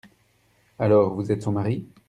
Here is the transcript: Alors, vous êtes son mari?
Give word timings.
Alors, 0.79 1.13
vous 1.13 1.31
êtes 1.31 1.43
son 1.43 1.51
mari? 1.51 1.85